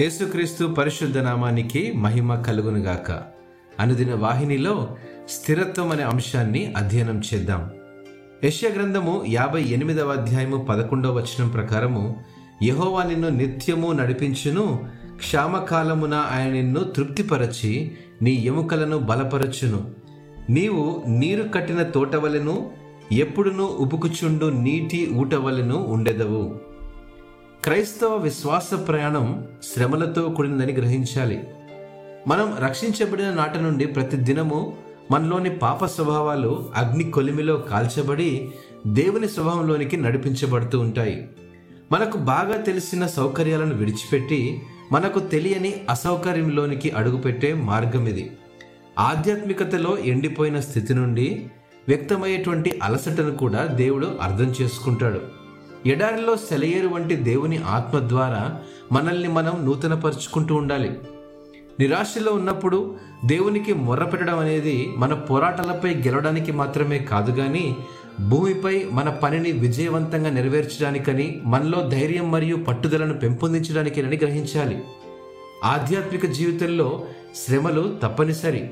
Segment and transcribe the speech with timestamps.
[0.00, 3.22] యేసుక్రీస్తు పరిశుద్ధ నామానికి మహిమ కలుగునుగాక.
[3.80, 4.96] అనుదిన వాహినిలో
[5.28, 7.70] స్థిరత్వం అనే అంశాన్ని అధ్యయనం చేద్దాం.
[8.44, 12.16] యశ్య గ్రంథము యాభై ఎనిమిదవ అధ్యాయము పదకొండవ వచనం ప్రకారము
[12.62, 17.90] యహోవా నిన్ను నిత్యము నడిపించును క్షామకాలమున ఆయన నిన్ను తృప్తిపరచి
[18.22, 19.90] నీ ఎముకలను బలపరచును.
[20.50, 22.70] నీవు నీరు కట్టిన తోటవలెను
[23.12, 26.75] ఎప్పుడునూ ఉబుకుచుండు నీటి ఊటవలెను ఉండెదవు.
[27.64, 31.44] క్రైస్తవ విశ్వాస ప్రయాణం శ్రమలతో కూడినదని గ్రహించాలి.
[32.28, 34.76] మనం రక్షించబడిన నాటి నుండి ప్రతి దినము
[35.10, 38.48] మనలోని పాప స్వభావాలు అగ్ని కొలిమిలో కాల్చబడి
[38.86, 41.28] దేవుని స్వభావంలోనికి నడిపించబడుతూ ఉంటాయి.
[41.92, 48.30] మనకు బాగా తెలిసిన సౌకర్యాలను విడిచిపెట్టి మనకు తెలియని అసౌకర్యంలోనికి అడుగుపెట్టే మార్గం ఇది.
[48.98, 51.46] ఆధ్యాత్మికతలో ఎండిపోయిన స్థితి నుండి
[51.88, 55.35] వ్యక్తమయ్యేటువంటి అలసటను కూడా దేవుడు అర్థం చేసుకుంటాడు.
[55.86, 58.60] ఎడారిలో సెలయేరు వంటి దేవుని ఆత్మ ద్వారా
[58.92, 60.98] మనల్ని మనం నూతనపరుచుకుంటూ ఉండాలి.
[61.80, 62.94] నిరాశలో ఉన్నప్పుడు
[63.26, 67.76] దేవునికి మొర్రపెట్టడం అనేది మన పోరాటాలపై గెలవడానికి మాత్రమే కాదు కానీ
[68.28, 74.84] భూమిపై మన పనిని విజయవంతంగా నెరవేర్చడానికని మనలో ధైర్యం మరియు పట్టుదలను పెంపొందించడానికేనని గ్రహించాలి.
[75.64, 77.06] ఆధ్యాత్మిక జీవితంలో
[77.46, 78.70] శ్రమలు తప్పనిసరి.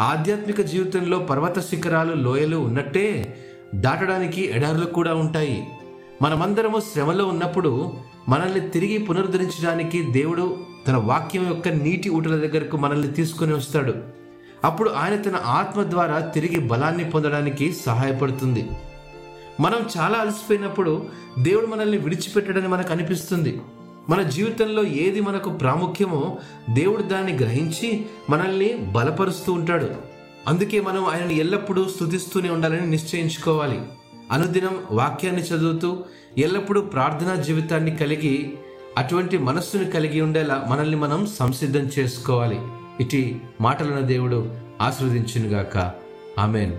[0.00, 3.38] ఆధ్యాత్మిక జీవితంలో పర్వత శిఖరాలు లోయలు ఉన్నట్టే
[3.74, 5.66] దాటడానికి ఎడారులు కూడా ఉంటాయి.
[6.22, 7.92] మనమందరము శ్రమలో ఉన్నప్పుడు
[8.28, 13.94] మనల్ని తిరిగి పునరుద్ధరించడానికి దేవుడు తన వాక్యం యొక్క నీటి ఊటల దగ్గరకు మనల్ని తీసుకొని వస్తాడు.
[14.64, 18.70] అప్పుడు ఆయన తన ఆత్మ ద్వారా తిరిగి బలాన్ని పొందడానికి సహాయపడుతుంది.
[19.60, 21.06] మనం చాలా అలసిపోయినప్పుడు
[21.38, 23.60] దేవుడు మనల్ని విడిచిపెట్టడని మనకు అనిపిస్తుంది.
[24.08, 26.38] మన జీవితంలో ఏది మనకు ప్రాముఖ్యమో
[26.74, 29.90] దేవుడు దాన్ని గ్రహించి మనల్ని బలపరుస్తూ ఉంటాడు.
[30.48, 33.80] అందుకే మనం ఆయనని ఎల్లప్పుడూ స్థుతిస్తూనే ఉండాలని నిశ్చయించుకోవాలి.
[34.32, 36.04] అనుదినం వాక్యాన్ని చదువుతూ
[36.38, 38.52] ఎల్లప్పుడూ ప్రార్థనా జీవితాన్ని కలిగి
[38.98, 42.58] అటువంటి మనస్సును కలిగి ఉండేలా మనల్ని మనం సంసిద్ధం చేసుకోవాలి.
[43.00, 45.92] ఇటు మాటలను దేవుడు ఆస్వాదించునుగాక
[46.38, 46.72] ఆమెన్.